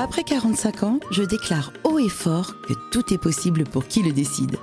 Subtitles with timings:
[0.00, 4.12] Après 45 ans, je déclare haut et fort que tout est possible pour qui le
[4.12, 4.54] décide.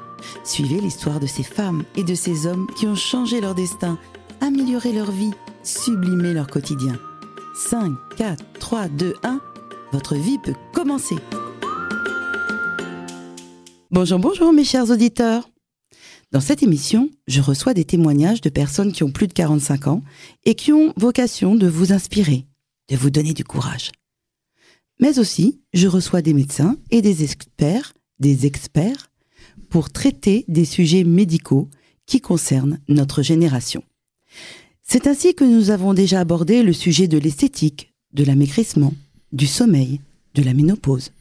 [0.45, 3.99] Suivez l'histoire de ces femmes et de ces hommes qui ont changé leur destin,
[4.39, 6.97] amélioré leur vie, sublimé leur quotidien.
[7.53, 9.41] 5, 4, 3, 2, 1,
[9.91, 11.17] votre vie peut commencer.
[13.91, 15.49] Bonjour, bonjour mes chers auditeurs.
[16.31, 20.01] Dans cette émission, je reçois des témoignages de personnes qui ont plus de 45 ans
[20.45, 22.45] et qui ont vocation de vous inspirer,
[22.89, 23.91] de vous donner du courage.
[24.99, 29.11] Mais aussi, je reçois des médecins et des experts, des experts,
[29.69, 31.69] pour traiter des sujets médicaux
[32.05, 33.83] qui concernent notre génération.
[34.83, 38.93] C'est ainsi que nous avons déjà abordé le sujet de l'esthétique, de l'amaigrissement,
[39.31, 39.99] du sommeil,
[40.35, 41.11] de la ménopause.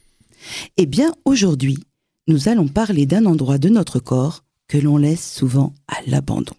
[0.76, 1.78] Eh bien, aujourd'hui,
[2.28, 6.54] nous allons parler d'un endroit de notre corps que l'on laisse souvent à l'abandon.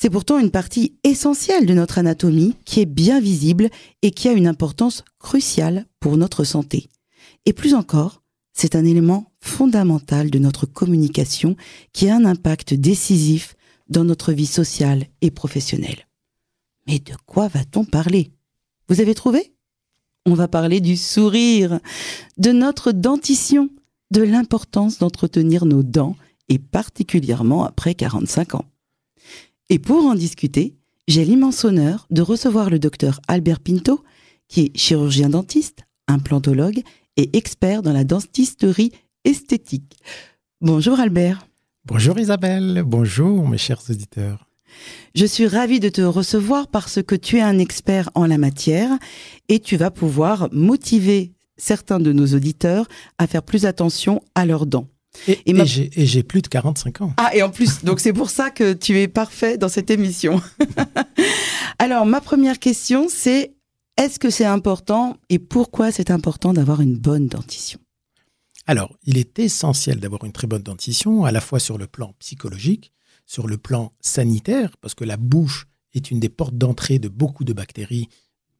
[0.00, 3.68] C'est pourtant une partie essentielle de notre anatomie qui est bien visible
[4.02, 6.88] et qui a une importance cruciale pour notre santé.
[7.46, 11.56] Et plus encore, c'est un élément fondamental de notre communication
[11.92, 13.56] qui a un impact décisif
[13.88, 16.06] dans notre vie sociale et professionnelle.
[16.86, 18.30] Mais de quoi va-t-on parler?
[18.88, 19.52] Vous avez trouvé?
[20.26, 21.80] On va parler du sourire,
[22.36, 23.68] de notre dentition,
[24.12, 26.14] de l'importance d'entretenir nos dents
[26.48, 28.64] et particulièrement après 45 ans.
[29.70, 30.76] Et pour en discuter,
[31.08, 34.02] j'ai l'immense honneur de recevoir le docteur Albert Pinto,
[34.48, 36.80] qui est chirurgien dentiste, implantologue
[37.18, 38.92] et expert dans la dentisterie
[39.24, 39.98] esthétique.
[40.62, 41.46] Bonjour Albert.
[41.84, 44.48] Bonjour Isabelle, bonjour mes chers auditeurs.
[45.14, 48.90] Je suis ravie de te recevoir parce que tu es un expert en la matière
[49.50, 52.86] et tu vas pouvoir motiver certains de nos auditeurs
[53.18, 54.88] à faire plus attention à leurs dents.
[55.26, 55.54] Et,
[56.06, 57.12] j'ai plus de 45 ans.
[57.16, 60.40] Ah, et en plus, donc c'est pour ça que tu es parfait dans cette émission.
[61.78, 63.54] Alors, ma première question, c'est
[63.96, 67.80] est-ce que c'est important et pourquoi c'est important d'avoir une bonne dentition?
[68.66, 72.14] Alors, il est essentiel d'avoir une très bonne dentition, à la fois sur le plan
[72.18, 72.92] psychologique,
[73.26, 77.44] sur le plan sanitaire, parce que la bouche est une des portes d'entrée de beaucoup
[77.44, 78.08] de bactéries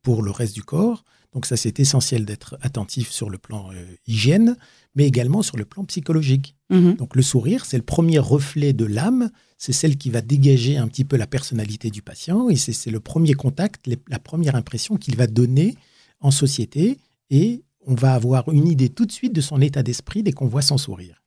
[0.03, 1.04] pour le reste du corps.
[1.32, 4.56] Donc ça, c'est essentiel d'être attentif sur le plan euh, hygiène,
[4.94, 6.54] mais également sur le plan psychologique.
[6.70, 6.94] Mhm.
[6.94, 10.88] Donc le sourire, c'est le premier reflet de l'âme, c'est celle qui va dégager un
[10.88, 15.16] petit peu la personnalité du patient, et c'est le premier contact, la première impression qu'il
[15.16, 15.76] va donner
[16.20, 16.98] en société,
[17.31, 20.47] et on va avoir une idée tout de suite de son état d'esprit dès qu'on
[20.47, 21.22] voit son sourire.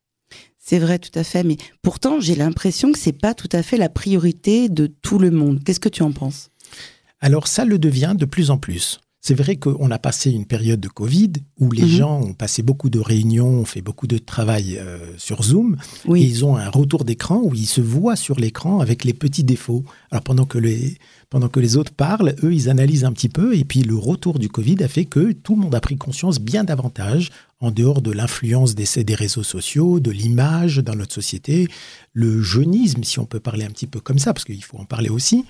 [0.64, 1.44] C'est vrai, tout à fait.
[1.44, 5.32] Mais pourtant, j'ai l'impression que c'est pas tout à fait la priorité de tout le
[5.32, 5.64] monde.
[5.64, 6.51] Qu'est-ce que tu en penses?
[7.22, 9.00] Alors ça le devient de plus en plus.
[9.24, 11.90] C'est vrai qu'on a passé une période de Covid où les mhm.
[11.90, 15.78] gens ont passé beaucoup de réunions, ont fait beaucoup de travail euh, sur Zoom.
[16.16, 19.44] Et ils ont un retour d'écran où ils se voient sur l'écran avec les petits
[19.44, 19.84] défauts.
[20.10, 20.98] Alors pendant que les
[21.30, 23.56] pendant que les autres parlent, eux ils analysent un petit peu.
[23.56, 26.40] Et puis le retour du Covid a fait que tout le monde a pris conscience
[26.40, 27.30] bien davantage
[27.60, 31.68] en dehors de l'influence des, des réseaux sociaux, de l'image dans notre société,
[32.14, 34.86] le jeunisme, si on peut parler un petit peu comme ça, parce qu'il faut en
[34.86, 35.46] parler aussi,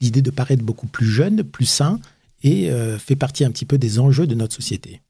[0.00, 1.98] l'idée de paraître beaucoup plus jeune, plus sain,
[2.46, 5.02] et euh, fait partie un petit peu des enjeux de notre société.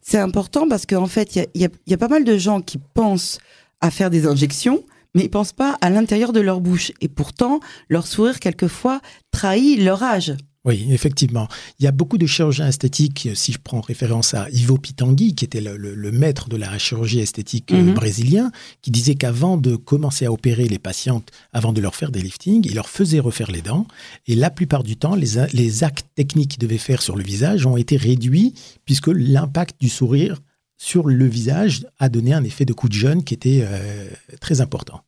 [0.00, 3.38] C'est important parce qu'en fait, il y, a, pas mal de gens qui pensent
[3.80, 4.84] à faire des injections,
[5.14, 6.92] mais ils pensent pas à l'intérieur de leur bouche.
[7.00, 9.00] Et pourtant, leur sourire, quelquefois,
[9.32, 10.34] trahit leur âge.
[10.64, 11.46] Oui, effectivement.
[11.78, 15.44] Il y a beaucoup de chirurgiens esthétiques, si je prends référence à Ivo Pitangui, qui
[15.44, 17.92] était le, maître de la chirurgie esthétique euh, mhm.
[17.92, 22.22] brésilien, qui disait qu'avant de commencer à opérer les patientes, avant de leur faire des
[22.22, 23.86] liftings, il leur faisait refaire les dents.
[24.26, 27.66] Et la plupart du temps, les, les actes techniques qu'ils devaient faire sur le visage
[27.66, 28.54] ont été réduits,
[28.86, 30.40] puisque l'impact du sourire
[30.78, 34.08] sur le visage a donné un effet de coup de jeune qui était euh,
[34.40, 35.02] très important.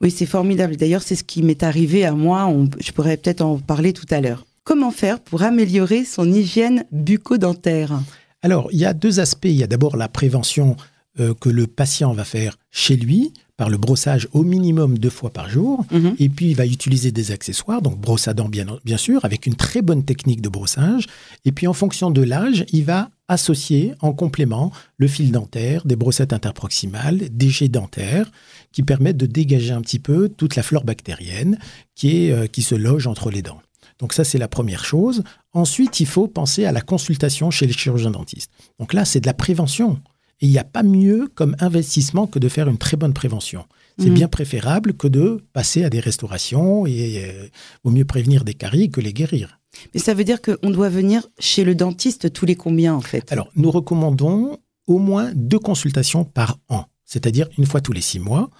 [0.00, 0.76] Oui, c'est formidable.
[0.76, 2.48] D'ailleurs, c'est ce qui m'est arrivé à moi.
[2.78, 4.44] je pourrais peut-être en parler tout à l'heure.
[4.68, 8.02] Comment faire pour améliorer son hygiène bucco-dentaire?
[8.42, 9.46] Alors, il y a deux aspects.
[9.46, 10.76] Il y a d'abord la prévention
[11.20, 15.30] euh, que le patient va faire chez lui par le brossage au minimum deux fois
[15.30, 15.86] par jour.
[15.90, 16.16] Mhm.
[16.18, 19.46] Et puis, il va utiliser des accessoires, donc brosse à dents bien, bien sûr, avec
[19.46, 21.06] une très bonne technique de brossage.
[21.46, 25.96] Et puis, en fonction de l'âge, il va associer en complément le fil dentaire, des
[25.96, 28.30] brossettes interproximales, des jets dentaires
[28.72, 31.58] qui permettent de dégager un petit peu toute la flore bactérienne
[31.94, 33.62] qui, est, euh, qui se loge entre les dents.
[33.98, 35.22] Donc ça, c'est la première chose.
[35.52, 38.50] Ensuite, il faut penser à la consultation chez les chirurgiens dentistes.
[38.78, 40.00] Donc là, c'est de la prévention.
[40.40, 43.64] Et il n'y a pas mieux comme investissement que de faire une très bonne prévention.
[43.98, 44.14] C'est mhm.
[44.14, 47.48] bien préférable que de passer à des restaurations et euh,
[47.82, 49.58] au mieux prévenir des caries que les guérir.
[49.92, 53.30] Mais ça veut dire qu'on doit venir chez le dentiste tous les combien en fait?
[53.32, 58.20] Alors, nous recommandons au moins deux consultations par an, c'est-à-dire une fois tous les six
[58.20, 58.50] mois,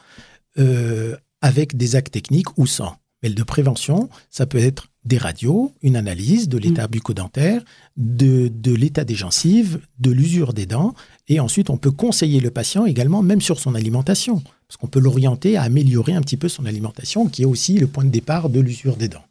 [0.58, 2.96] euh, avec des actes techniques ou sans.
[3.22, 6.90] Mais de prévention, ça peut être des radios, une analyse de l'état mm.
[6.90, 7.62] bucco-dentaire,
[7.96, 10.94] de, de l'état des gencives, de l'usure des dents.
[11.28, 14.42] Et ensuite, on peut conseiller le patient également, même sur son alimentation.
[14.68, 17.86] Parce qu'on peut l'orienter à améliorer un petit peu son alimentation, qui est aussi le
[17.86, 19.24] point de départ de l'usure des dents.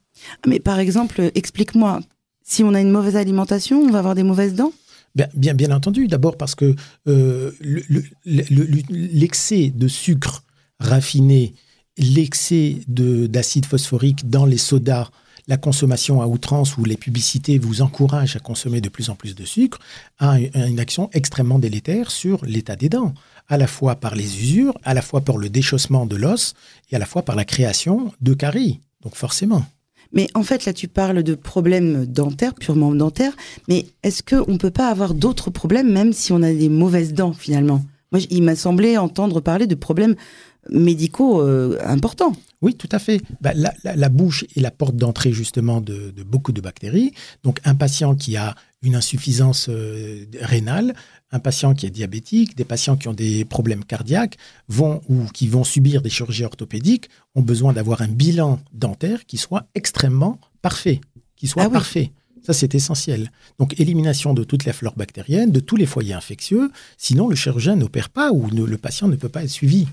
[0.47, 2.01] Mais par exemple, explique-moi,
[2.43, 4.73] si on a une mauvaise alimentation, on va avoir des mauvaises dents?
[5.35, 6.75] Bien, bien, entendu, d'abord parce que
[7.07, 7.51] euh,
[8.23, 10.43] l'excès de sucre
[10.79, 11.55] raffiné,
[11.97, 15.09] l'excès d'acide phosphorique dans les sodas,
[15.47, 19.35] la consommation à outrance ou les publicités vous encouragent à consommer de plus en plus
[19.35, 19.79] de sucre,
[20.19, 23.13] a une action extrêmement délétère sur l'état des dents,
[23.47, 26.53] à la fois par les usures, à la fois par le déchaussement de l'os
[26.91, 28.81] et à la fois par la création de caries.
[29.01, 29.65] Donc forcément.
[30.13, 33.35] Mais en fait, là, tu parles de problèmes dentaires, purement dentaires.
[33.67, 37.13] Mais est-ce qu'on ne peut pas avoir d'autres problèmes, même si on a des mauvaises
[37.13, 37.83] dents, finalement?
[38.13, 40.15] Moi, il m'a semblé entendre parler de problèmes
[40.69, 42.33] médicaux euh, importants.
[42.61, 43.21] Oui, tout à fait.
[43.39, 47.13] Bah, la, bouche est la porte d'entrée justement de, beaucoup de bactéries.
[47.43, 50.95] Donc un patient qui a une insuffisance euh, rénale,
[51.31, 54.37] un patient qui est diabétique, des patients qui ont des problèmes cardiaques
[54.69, 59.37] vont ou qui vont subir des chirurgies orthopédiques ont besoin d'avoir un bilan dentaire qui
[59.37, 60.99] soit extrêmement parfait,
[61.35, 62.11] qui soit ah parfait.
[62.43, 63.29] Ça, c'est essentiel.
[63.59, 66.71] Donc, élimination de toute la flore bactérienne, de tous les foyers infectieux.
[66.97, 69.85] Sinon, le chirurgien n'opère pas ou le patient ne peut pas être suivi.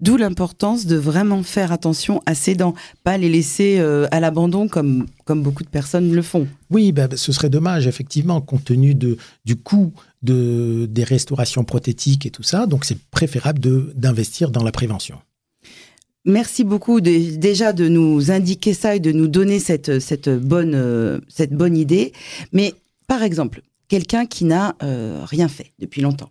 [0.00, 4.68] D'où l'importance de vraiment faire attention à ses dents, pas les laisser euh, à l'abandon
[4.68, 6.46] comme, comme beaucoup de personnes le font.
[6.70, 9.16] Oui, ben, ce serait dommage, effectivement, compte tenu de,
[9.46, 12.66] du coût de, des restaurations prothétiques et tout ça.
[12.66, 13.60] Donc, c'est préférable
[13.94, 15.16] d'investir dans la prévention.
[16.26, 21.52] Merci beaucoup déjà de nous indiquer ça et de nous donner cette, cette, bonne, cette
[21.52, 22.12] bonne idée.
[22.52, 22.74] Mais
[23.06, 26.30] par exemple, quelqu'un qui n'a euh, rien fait depuis longtemps,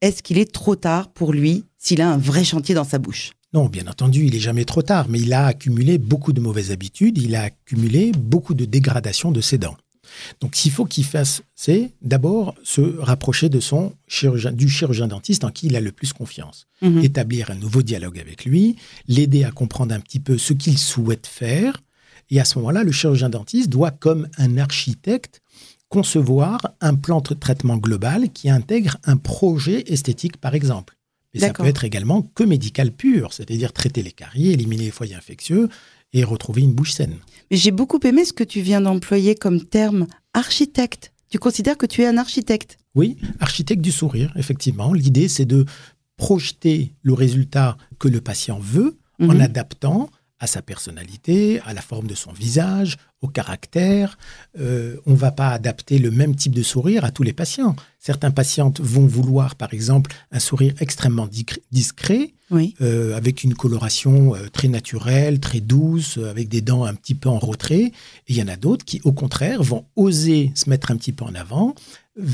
[0.00, 3.32] est-ce qu'il est trop tard pour lui s'il a un vrai chantier dans sa bouche?
[3.52, 6.72] Non, bien entendu, il est jamais trop tard, mais il a accumulé beaucoup de mauvaises
[6.72, 9.76] habitudes, il a accumulé beaucoup de dégradation de ses dents.
[10.40, 15.44] Donc, s'il faut qu'il fasse, c'est d'abord se rapprocher de son chirurgien, du chirurgien dentiste
[15.44, 16.66] en qui il a le plus confiance.
[16.82, 17.02] Mhm.
[17.02, 18.76] Établir un nouveau dialogue avec lui,
[19.08, 21.82] l'aider à comprendre un petit peu ce qu'il souhaite faire.
[22.30, 25.42] Et à ce moment-là, le chirurgien dentiste doit, comme un architecte,
[25.88, 30.96] concevoir un plan de traitement global qui intègre un projet esthétique, par exemple.
[31.34, 35.14] Mais ça peut être également que médical pur, c'est-à-dire traiter les caries, éliminer les foyers
[35.14, 35.68] infectieux
[36.12, 37.16] et retrouver une bouche saine.
[37.50, 41.12] Mais j'ai beaucoup aimé ce que tu viens d'employer comme terme architecte.
[41.28, 42.78] Tu considères que tu es un architecte?
[42.94, 44.92] Oui, architecte du sourire, effectivement.
[44.94, 45.66] L'idée, c'est de
[46.16, 49.40] projeter le résultat que le patient veut en mhm.
[49.40, 54.18] adaptant à sa personnalité, à la forme de son visage, au caractère.
[54.58, 57.74] Euh, on ne va pas adapter le même type de sourire à tous les patients.
[57.98, 61.28] Certains patientes vont vouloir, par exemple, un sourire extrêmement
[61.72, 67.14] discret, euh, avec une coloration euh, très naturelle, très douce, avec des dents un petit
[67.14, 67.84] peu en retrait.
[67.84, 67.92] Et
[68.28, 71.24] il y en a d'autres qui, au contraire, vont oser se mettre un petit peu
[71.24, 71.74] en avant,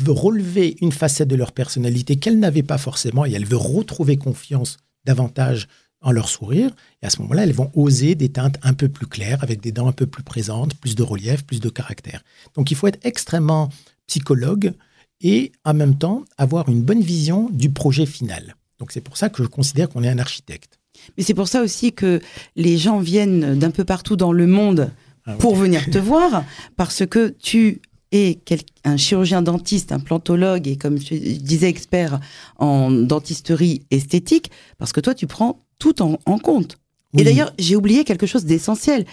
[0.06, 4.76] relever une facette de leur personnalité qu'elles n'avaient pas forcément, et elles veulent retrouver confiance
[5.04, 5.68] davantage
[6.02, 6.70] en leur sourire.
[7.02, 9.72] Et à ce moment-là, elles vont oser des teintes un peu plus claires, avec des
[9.72, 12.22] dents un peu plus présentes, plus de relief, plus de caractère.
[12.54, 13.68] Donc il faut être extrêmement
[14.06, 14.72] psychologue
[15.20, 18.56] et en même temps avoir une bonne vision du projet final.
[18.78, 20.78] Donc c'est pour ça que je considère qu'on est un architecte.
[21.16, 22.20] Mais c'est pour ça aussi que
[22.56, 24.90] les gens viennent d'un peu partout dans le monde
[25.24, 26.44] ah pour venir te voir,
[26.76, 27.80] parce que tu
[28.12, 28.38] es
[28.84, 32.20] un chirurgien dentiste, un plantologue et comme je disais expert
[32.58, 36.78] en dentisterie esthétique, parce que toi tu prends tout en, compte.
[37.18, 39.04] Et d'ailleurs, j'ai oublié quelque chose d'essentiel.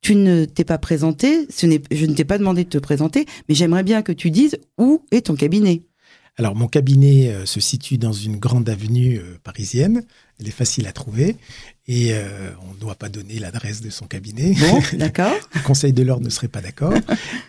[0.00, 3.54] Tu ne t'es pas présenté, ce je ne t'ai pas demandé de te présenter, mais
[3.54, 5.82] j'aimerais bien que tu dises où est ton cabinet.
[6.38, 10.04] Alors, mon cabinet euh, se situe dans une grande avenue euh, parisienne.
[10.38, 11.36] Elle est facile à trouver
[11.88, 14.54] et euh, on ne doit pas donner l'adresse de son cabinet.
[14.60, 15.32] Bon, d'accord.
[15.54, 16.92] le Conseil de l'ordre ne serait pas d'accord.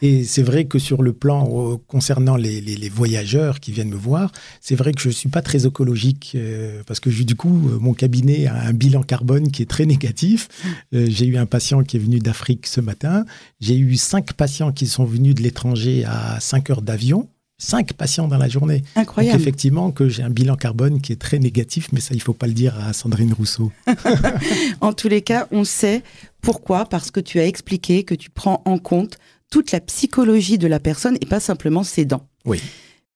[0.01, 4.75] Et c'est vrai que sur le plan concernant les, voyageurs qui viennent me voir, c'est
[4.75, 6.38] vrai que je ne suis pas très écologique
[6.86, 10.48] parce que du coup, mon cabinet a un bilan carbone qui est très négatif.
[10.94, 13.25] J'ai eu un patient qui est venu d'Afrique ce matin.
[13.60, 17.27] J'ai eu cinq patients qui sont venus de l'étranger à 5 heures d'avion
[17.58, 18.84] cinq patients dans la journée.
[18.96, 19.38] Incroyable.
[19.38, 22.22] Donc effectivement que j'ai un bilan carbone qui est très négatif, mais ça, il ne
[22.22, 23.72] faut pas le dire à Sandrine Rousseau.
[24.82, 26.04] en tous les cas, on sait
[26.42, 29.18] pourquoi, parce que tu as expliqué que tu prends en compte
[29.50, 32.28] toute la psychologie de la personne et pas simplement ses dents.
[32.46, 32.62] Oui.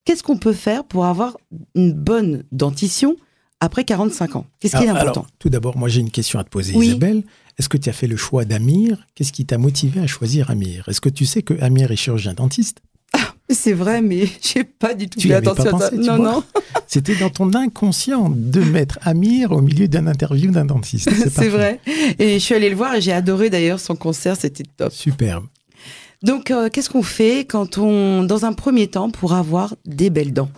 [0.06, 1.38] Qu'est-ce qu'on peut faire pour avoir
[1.76, 3.18] une bonne dentition
[3.60, 4.48] après 45 ans?
[4.60, 5.28] Qu'est-ce qui est important?
[5.38, 7.24] Tout d'abord, moi j'ai une question à te poser, Isabelle.
[7.60, 9.06] Est-ce que tu as fait le choix d'Amir?
[9.14, 10.86] Qu'est-ce qui t'a motivé à choisir Amir?
[10.88, 12.82] Est-ce que tu sais que Amir est chirurgien dentiste?
[13.54, 15.92] C'est vrai, mais j'ai pas du tout fait attention à ça.
[15.96, 16.44] Non, non.
[16.88, 21.10] C'était dans ton inconscient de mettre Amir au milieu d'un interview d'un dentiste.
[21.30, 21.80] C'est vrai.
[22.20, 24.92] Et je suis allée le voir et j'ai adoré d'ailleurs son concert, c'était top.
[24.92, 25.46] Superbe.
[26.24, 30.34] Donc, euh, qu'est-ce qu'on fait quand on, dans un premier temps, pour avoir des belles
[30.34, 30.52] dents?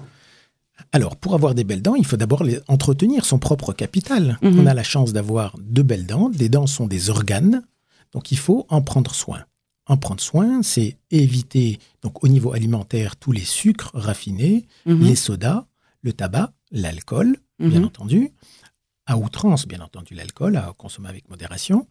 [0.92, 4.38] Alors, pour avoir des belles dents, il faut d'abord entretenir son propre capital.
[4.42, 4.60] Mhm.
[4.60, 6.30] On a la chance d'avoir de belles dents.
[6.30, 7.64] Des dents sont des organes,
[8.14, 9.40] donc il faut en prendre soin.
[9.86, 15.04] En prendre soin, c'est éviter, donc au niveau alimentaire, tous les sucres raffinés, mhm.
[15.04, 15.66] les sodas,
[16.02, 17.86] le tabac, l'alcool, bien mhm.
[17.86, 18.32] entendu,
[19.06, 21.88] à outrance, bien entendu, l'alcool, à consommer avec modération.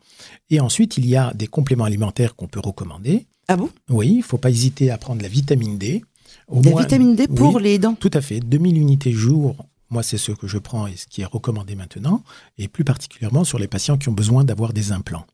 [0.49, 3.27] Et ensuite, il y a des compléments alimentaires qu'on peut recommander.
[3.49, 3.69] Ah bon?
[3.91, 6.03] Oui, il ne faut pas hésiter à prendre la vitamine D.
[6.51, 7.95] la vitamine D pour les dents?
[7.95, 8.41] Tout à fait.
[8.41, 9.57] 2000 unités jour,
[9.91, 12.23] moi, c'est ce que je prends et ce qui est recommandé maintenant,
[12.57, 15.27] et plus particulièrement sur les patients qui ont besoin d'avoir des implants.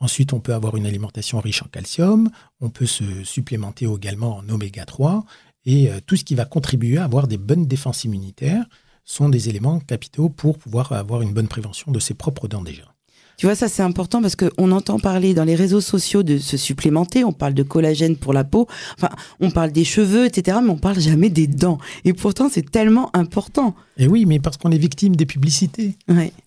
[0.00, 2.30] Ensuite, on peut avoir une alimentation riche en calcium,
[2.60, 5.24] on peut se supplémenter également en oméga 3,
[5.64, 8.64] et euh, tout ce qui va contribuer à avoir des bonnes défenses immunitaires
[9.04, 12.93] sont des éléments capitaux pour pouvoir avoir une bonne prévention de ses propres dents déjà.
[13.36, 16.56] Tu vois, ça c'est important parce qu'on entend parler dans les réseaux sociaux de se
[16.56, 19.10] supplémenter, on parle de collagène pour la peau, enfin,
[19.40, 21.78] on parle des cheveux, etc., mais on parle jamais des dents.
[22.04, 23.74] Et pourtant, c'est tellement important.
[23.96, 25.96] Et oui, mais parce qu'on est victime des publicités.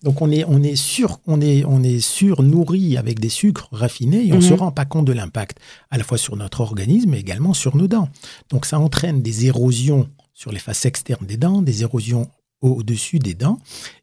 [0.02, 3.68] Donc on est, on est sûr, on est, on est sûr nourri avec des sucres
[3.72, 4.60] raffinés et on ne se mhm.
[4.60, 5.58] rend pas compte de l'impact
[5.90, 8.08] à la fois sur notre organisme mais également sur nos dents.
[8.50, 12.28] Donc ça entraîne des érosions sur les faces externes des dents, des érosions
[12.60, 13.58] au-dessus des dents.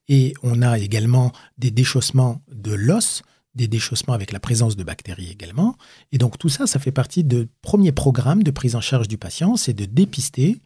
[0.08, 3.24] Et on a également des déchaussements de l'os,
[3.56, 5.76] des déchaussements avec la présence de bactéries également.
[6.12, 9.18] Et donc tout ça, ça fait partie de premier programme de prise en charge du
[9.18, 10.60] patient, c'est de dépister,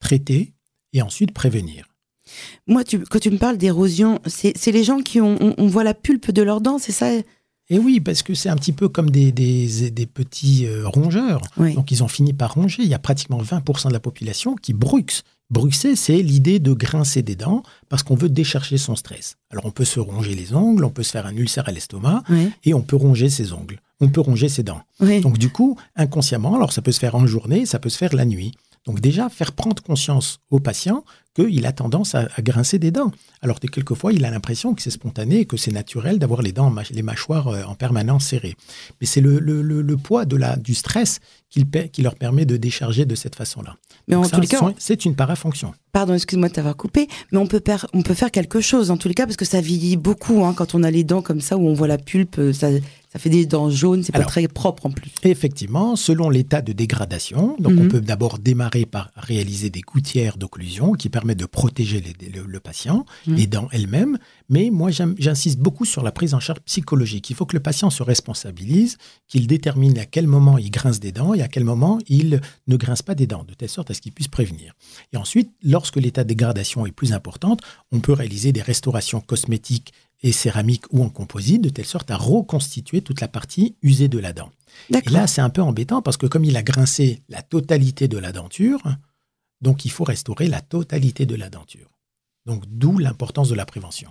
[0.00, 0.52] traiter
[0.92, 1.86] et ensuite prévenir.
[2.66, 5.94] Moi, tu, quand tu me parles d'érosion, c'est les gens qui ont, on, voit la
[5.94, 7.10] pulpe de leurs dents, c'est ça?
[7.68, 11.42] Et oui, parce que c'est un petit peu comme des, des, petits euh, rongeurs.
[11.56, 12.82] Donc ils ont fini par ronger.
[12.82, 15.22] Il y a pratiquement 20% de la population qui bruxe,
[15.52, 19.36] Bruxer, c'est l'idée de grincer des dents parce qu'on veut décharger son stress.
[19.50, 22.22] Alors on peut se ronger les ongles, on peut se faire un ulcère à l'estomac
[22.64, 24.80] et on peut ronger ses ongles, on peut ronger ses dents.
[25.20, 28.14] Donc du coup, inconsciemment, alors ça peut se faire en journée, ça peut se faire
[28.14, 28.52] la nuit.
[28.86, 33.10] Donc déjà, faire prendre conscience au patient qu'il a tendance à, grincer des dents.
[33.40, 36.52] Alors que quelquefois, il a l'impression que c'est spontané et que c'est naturel d'avoir les
[36.52, 38.56] dents, les mâchoires euh, en permanence serrées.
[39.00, 41.20] Mais c'est le, poids de la, du stress
[41.50, 43.76] qui, qui leur permet de décharger de cette façon-là.
[44.08, 45.74] Mais en tous les cas, c'est une parafonction.
[45.92, 47.62] Pardon, excuse-moi de t'avoir coupé, mais on peut,
[47.92, 50.54] on peut faire quelque chose en tous les cas parce que ça vieillit beaucoup hein,
[50.56, 52.70] quand on a les dents comme ça où on voit la pulpe, euh, ça,
[53.12, 55.10] ça fait des dents jaunes, c'est pas très propre en plus.
[55.22, 57.88] Effectivement, selon l'état de dégradation, donc on mhm.
[57.88, 62.02] peut d'abord démarrer par réaliser des gouttières d'occlusion qui permettent de protéger
[62.34, 63.34] le, patient, mhm.
[63.34, 64.18] les dents elles-mêmes.
[64.48, 67.30] Mais moi, j'insiste beaucoup sur la prise en charge psychologique.
[67.30, 68.98] Il faut que le patient se responsabilise,
[69.28, 72.76] qu'il détermine à quel moment il grince des dents et à quel moment il ne
[72.76, 74.74] grince pas des dents, de telle sorte à ce qu'il puisse prévenir.
[75.12, 77.56] Et ensuite, lorsque l'état de dégradation est plus important,
[77.90, 82.16] on peut réaliser des restaurations cosmétiques et céramique ou en composite, de telle sorte à
[82.16, 84.50] reconstituer toute la partie usée de la dent.
[84.90, 88.18] Et là, c'est un peu embêtant parce que comme il a grincé la totalité de
[88.18, 88.80] la denture,
[89.62, 91.88] donc il faut restaurer la totalité de la denture.
[92.44, 94.10] Donc d'où l'importance de la prévention.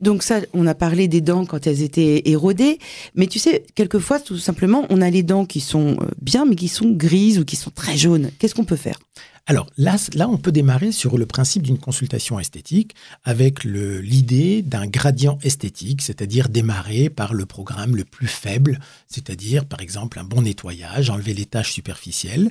[0.00, 2.78] Donc ça, on a parlé des dents quand elles étaient érodées,
[3.14, 6.54] mais tu sais, quelquefois, tout simplement, on a les dents qui sont euh, bien, mais
[6.54, 8.30] qui sont grises ou qui sont très jaunes.
[8.38, 8.98] Qu'est-ce qu'on peut faire?
[9.46, 12.94] Alors là, là, on peut démarrer sur le principe d'une consultation esthétique
[13.24, 19.80] avec l'idée d'un gradient esthétique, c'est-à-dire démarrer par le programme le plus faible, c'est-à-dire par
[19.80, 22.50] exemple un bon nettoyage, enlever les taches superficielles,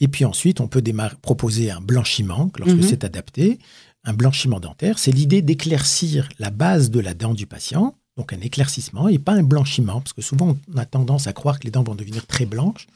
[0.00, 0.82] et puis ensuite on peut
[1.22, 2.82] proposer un blanchiment lorsque mhm.
[2.82, 3.58] c'est adapté,
[4.04, 8.40] un blanchiment dentaire, c'est l'idée d'éclaircir la base de la dent du patient, donc un
[8.40, 11.70] éclaircissement et pas un blanchiment, parce que souvent on a tendance à croire que les
[11.70, 12.86] dents vont devenir très blanches.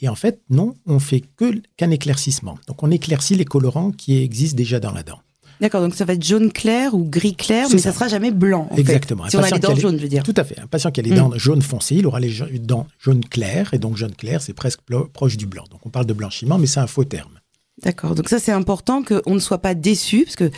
[0.00, 2.58] Et en fait, non, on fait que qu'un éclaircissement.
[2.66, 5.20] Donc on éclaircit les colorants qui existent déjà dans la dent.
[5.60, 7.90] D'accord, donc ça va être jaune clair ou gris clair, mais ça.
[7.90, 8.68] ne sera jamais blanc.
[8.76, 9.28] Exactement.
[9.28, 10.22] Si on a les dents jaunes, je veux dire.
[10.22, 10.58] Tout à fait.
[10.58, 11.38] Un patient qui a les dents mm.
[11.38, 14.80] jaune foncé, il aura les dents jaune clair, et donc jaune clair, c'est presque
[15.12, 15.64] proche du blanc.
[15.70, 17.40] Donc on parle de blanchiment, mais c'est un faux terme.
[17.82, 18.14] D'accord.
[18.14, 20.50] Donc ça, c'est important qu'on ne soit pas déçu, parce que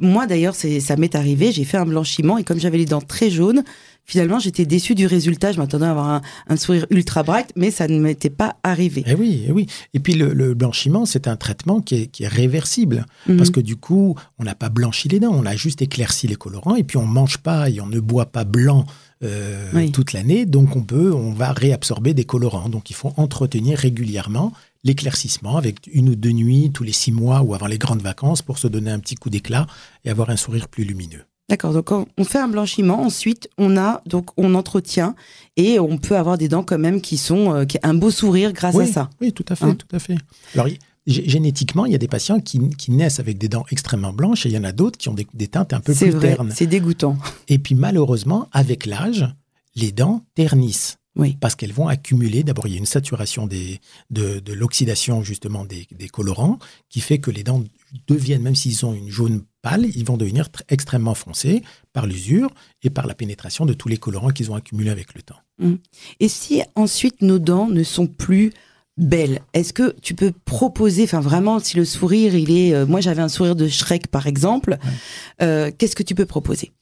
[0.00, 1.52] moi d'ailleurs, ça m'est arrivé.
[1.52, 3.62] J'ai fait un blanchiment et comme j'avais les dents très jaunes,
[4.04, 5.52] finalement, j'étais déçu du résultat.
[5.52, 9.02] Je m'attendais à avoir un, sourire ultra bright, mais ça ne m'était pas arrivé.
[9.02, 9.66] Et eh oui, et eh oui.
[9.94, 13.36] Et puis le, blanchiment, c'est un traitement qui est, réversible, mhm.
[13.36, 16.36] parce que du coup, on n'a pas blanchi les dents, on a juste éclairci les
[16.36, 18.86] colorants, et puis on mange pas et on ne boit pas blanc.
[19.24, 22.68] Euh, toute l'année, donc on peut, on va réabsorber des colorants.
[22.68, 27.42] Donc il faut entretenir régulièrement l'éclaircissement avec une ou deux nuits tous les six mois
[27.42, 29.68] ou avant les grandes vacances pour se donner un petit coup d'éclat
[30.04, 31.22] et avoir un sourire plus lumineux.
[31.52, 35.14] D'accord, donc on fait un blanchiment, ensuite on a donc on entretient
[35.58, 38.54] et on peut avoir des dents quand même qui sont euh, qui un beau sourire
[38.54, 39.10] grâce à ça.
[39.20, 40.16] Oui, tout à fait, hein tout à fait.
[40.54, 40.68] Alors
[41.06, 44.54] génétiquement, il y a des patients qui, naissent avec des dents extrêmement blanches et il
[44.54, 46.54] y en a d'autres qui ont des, teintes un peu plus vrai, ternes.
[46.56, 47.18] C'est dégoûtant.
[47.48, 49.28] Et puis malheureusement, avec l'âge,
[49.74, 50.96] les dents ternissent.
[51.16, 51.36] Oui.
[51.38, 53.78] Parce qu'elles vont accumuler, d'abord il y a une saturation des,
[54.08, 57.62] de, de l'oxydation justement des, des, colorants qui fait que les dents
[58.08, 62.50] deviennent, même s'ils ont une jaune pâle, ils vont devenir extrêmement foncés par l'usure
[62.82, 65.38] et par la pénétration de tous les colorants qu'ils ont accumulés avec le temps.
[65.58, 65.74] Mmh.
[66.20, 68.52] Et si ensuite nos dents ne sont plus
[68.98, 69.40] belle.
[69.54, 73.22] Est-ce que tu peux proposer, enfin vraiment, si le sourire, il est, euh, moi j'avais
[73.22, 74.78] un sourire de Shrek par exemple,
[75.40, 76.72] euh, qu'est-ce que tu peux proposer?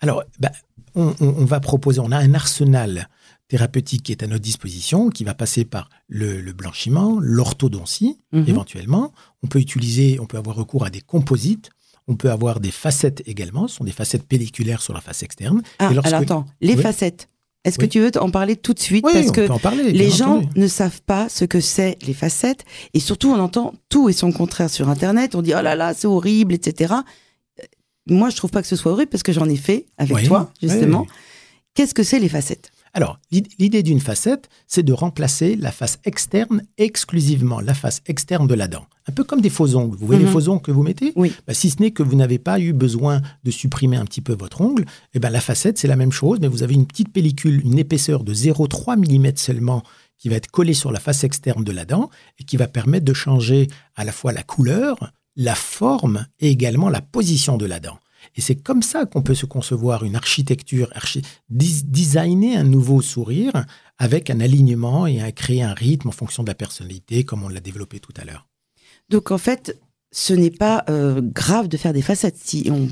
[0.00, 0.50] Alors, bah,
[0.94, 1.12] on,
[1.44, 3.08] va proposer, on a un arsenal
[3.48, 8.44] thérapeutique qui est à notre disposition, qui va passer par le, blanchiment, l'orthodontie mhm.
[8.48, 9.12] éventuellement.
[9.42, 11.70] On peut utiliser, on peut avoir recours à des composites.
[12.08, 15.62] On peut avoir des facettes également, ce sont des facettes pelliculaires sur la face externe.
[15.78, 17.28] Ah, alors attends, les facettes,
[17.64, 21.02] est-ce que tu veux en parler tout de suite Parce que les gens ne savent
[21.02, 22.64] pas ce que c'est les facettes.
[22.94, 25.34] Et surtout, on entend tout et son contraire sur Internet.
[25.34, 26.94] On dit oh là là, c'est horrible, etc.
[26.94, 27.64] Euh,
[28.06, 30.50] moi, je trouve pas que ce soit horrible parce que j'en ai fait avec toi,
[30.62, 31.06] justement.
[31.74, 32.72] Qu'est-ce que c'est les facettes?
[32.92, 38.54] Alors, l'idée d'une facette, c'est de remplacer la face externe exclusivement, la face externe de
[38.54, 38.86] la dent.
[39.10, 39.96] Un peu comme des faux ongles.
[39.98, 40.32] Vous voyez les mhm.
[40.32, 41.32] faux ongles que vous mettez Oui.
[41.44, 44.34] Bah, si ce n'est que vous n'avez pas eu besoin de supprimer un petit peu
[44.34, 47.12] votre ongle, eh ben, la facette, c'est la même chose, mais vous avez une petite
[47.12, 49.82] pellicule, une épaisseur de 0,3 mm seulement
[50.16, 53.04] qui va être collée sur la face externe de la dent et qui va permettre
[53.04, 57.80] de changer à la fois la couleur, la forme et également la position de la
[57.80, 57.98] dent.
[58.36, 60.92] Et c'est comme ça qu'on peut se concevoir une architecture,
[61.48, 63.64] designer un nouveau sourire
[63.98, 67.48] avec un alignement et à créer un rythme en fonction de la personnalité, comme on
[67.48, 68.49] l'a développé tout à l'heure.
[69.10, 69.78] Donc en fait,
[70.12, 72.88] ce n'est pas euh, grave de faire des facettes si on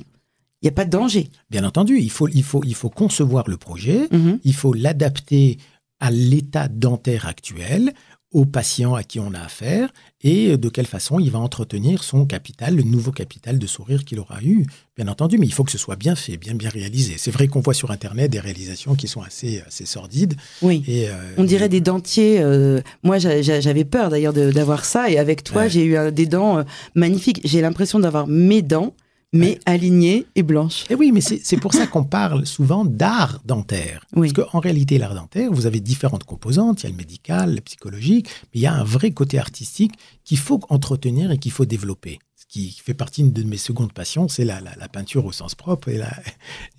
[0.61, 1.31] il n'y a pas de danger.
[1.51, 4.41] Bien entendu, il faut, il faut, il faut concevoir le projet, mhm.
[4.43, 5.59] il faut l'adapter
[6.01, 7.93] à l'état dentaire actuel,
[8.33, 12.27] au patient à qui on a affaire et de quelle façon il va entretenir son
[12.27, 14.67] capital, le nouveau capital de sourire qu'il aura eu,
[14.97, 17.15] bien entendu, mais il faut que ce soit bien fait, bien bien réalisé.
[17.17, 20.35] C'est vrai qu'on voit sur Internet des réalisations qui sont assez, assez sordides.
[20.61, 22.41] Oui, et, euh, on dirait des dentiers.
[22.41, 26.63] Euh, moi, j'avais peur d'ailleurs d'avoir ça, et avec toi, j'ai eu des dents euh,
[26.95, 27.41] magnifiques.
[27.45, 28.95] J'ai l'impression d'avoir mes dents
[29.33, 30.85] mais alignée et blanche.
[30.85, 34.05] Et eh oui, mais c'est pour ça qu'on parle souvent d'art dentaire.
[34.15, 36.83] Parce qu'en réalité, l'art dentaire, vous avez différentes composantes.
[36.83, 39.93] Il y a le médical, le psychologique, mais il y a un vrai côté artistique
[40.25, 42.19] qu'il faut entretenir et qu'il faut développer.
[42.37, 45.89] Ce qui fait partie de mes secondes passions, c'est la, la, peinture au sens propre
[45.89, 46.21] et l'art.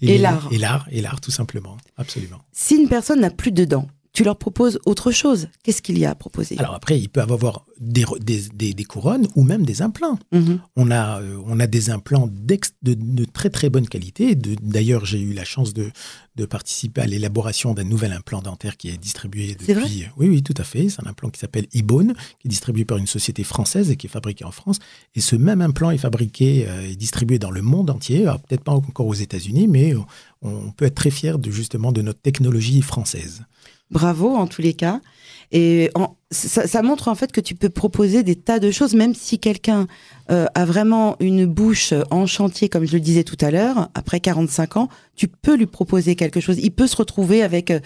[0.01, 0.17] Et
[0.57, 1.77] l'art, et l'art, tout simplement.
[1.97, 2.39] Absolument.
[2.51, 3.87] Si une personne n'a plus de dents,
[4.19, 5.47] tu leur proposes autre chose.
[5.63, 6.57] Qu'est-ce qu'il y a à proposer?
[6.59, 10.19] Alors après, ils peuvent avoir des, des, couronnes ou même des implants.
[10.33, 10.59] Mhm.
[10.75, 14.35] On, a, euh, on a des implants de, de, très très bonne qualité.
[14.35, 15.89] D'ailleurs, j'ai eu la chance de,
[16.35, 19.73] de participer à l'élaboration d'un nouvel implant dentaire qui est distribué depuis...
[19.73, 20.89] Vrai oui, oui, tout à fait.
[20.89, 24.07] C'est un implant qui s'appelle Ibone, qui est distribué par une société française et qui
[24.07, 24.79] est fabriqué en France.
[25.15, 28.25] Et ce même implant est fabriqué euh, et distribué dans le monde entier.
[28.49, 29.93] Peut-être pas encore aux États-Unis, mais
[30.41, 33.45] on peut être très fier de, justement de notre technologie française.
[33.91, 35.01] Bravo en tous les cas.
[35.51, 35.89] Et
[36.31, 39.87] ça, montre en fait que tu peux proposer des tas de choses, même si quelqu'un
[40.29, 44.19] euh, a vraiment une bouche en chantier, comme je le disais tout à l'heure, après
[44.19, 46.59] 45 ans, tu peux lui proposer quelque chose.
[46.59, 47.79] Il peut se retrouver avec, euh,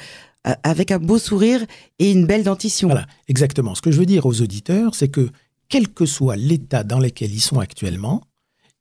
[0.64, 1.66] avec un beau sourire
[2.00, 2.90] et une belle dentition.
[2.90, 3.76] Voilà, exactement.
[3.76, 5.30] Ce que je veux dire aux auditeurs, c'est que
[5.70, 8.24] quel que soit l'état dans lequel ils sont actuellement,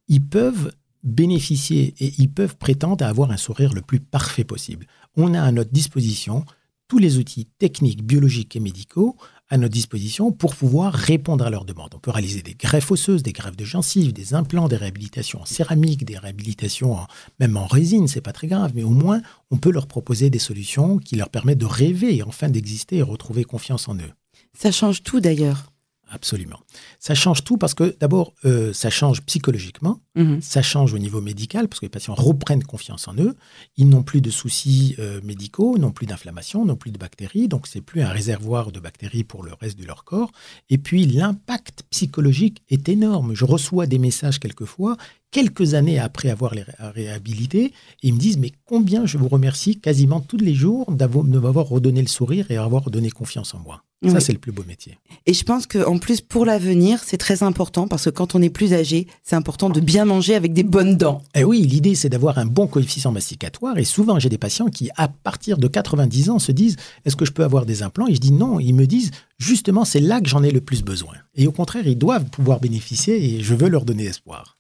[0.09, 0.73] ils peuvent
[1.05, 4.87] bénéficier et ils peuvent prétendre avoir un sourire le plus parfait possible.
[5.17, 6.45] On a à notre disposition
[6.89, 9.17] tous les outils techniques, biologiques et médicaux
[9.49, 11.95] à notre disposition pour pouvoir répondre à leurs demandes.
[11.95, 15.45] On peut réaliser des greffes osseuses, des greffes de gencives, des implants, des réhabilitations en
[15.45, 16.97] céramique, des réhabilitations
[17.41, 20.39] même en résine, c'est pas très grave, mais au moins on peut leur proposer des
[20.39, 24.13] solutions qui leur permettent de rêver et enfin d'exister et retrouver confiance en eux.
[24.55, 25.72] Ça change tout d'ailleurs.
[26.15, 26.61] Absolument.
[26.99, 30.43] Ça change tout parce que d'abord, euh, ça change psychologiquement, mhm.
[30.43, 33.35] ça change au niveau médical parce que les patients reprennent confiance en eux.
[33.79, 37.67] Ils n'ont plus de soucis euh, médicaux, n'ont plus d'inflammation, n'ont plus de bactéries, donc
[37.67, 40.31] c'est plus un réservoir de bactéries pour le reste de leur corps.
[40.69, 43.35] Et puis l'impact psychologique est énorme.
[43.35, 44.99] Je reçois des messages quelquefois
[45.33, 50.21] quelques années après avoir les réhabilité, ils me disent mais combien je vous remercie quasiment
[50.21, 53.83] tous les jours de m'avoir redonné le sourire et avoir redonné confiance en moi.
[54.09, 54.99] Ça, c'est le plus beau métier.
[55.27, 58.51] Et je pense qu'en plus, pour l'avenir, c'est très important parce que quand on est
[58.51, 61.23] plus âgé, c'est important de bien manger avec des bonnes dents.
[61.37, 63.79] Et eh oui, l'idée, c'est d'avoir un bon coefficient masticatoire.
[63.79, 67.25] Et souvent, j'ai des patients qui, à partir de 90 ans, se disent Est-ce que
[67.25, 68.09] je peux avoir des implants?
[68.09, 68.59] Et je dis non.
[68.59, 71.15] Ils me disent Justement, c'est là que j'en ai le plus besoin.
[71.35, 74.57] Et au contraire, ils doivent pouvoir bénéficier et je veux leur donner espoir.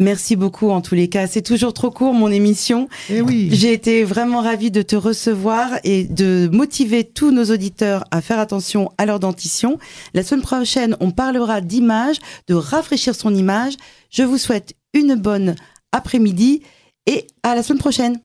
[0.00, 1.26] Merci beaucoup en tous les cas.
[1.26, 2.88] C'est toujours trop court mon émission.
[3.10, 3.50] Eh oui.
[3.52, 8.38] J'ai été vraiment ravie de te recevoir et de motiver tous nos auditeurs à faire
[8.38, 9.78] attention à leur dentition.
[10.14, 12.16] La semaine prochaine, on parlera d'image,
[12.48, 13.74] de rafraîchir son image.
[14.10, 15.54] Je vous souhaite une bonne
[15.92, 16.62] après-midi
[17.06, 18.18] et à la semaine prochaine.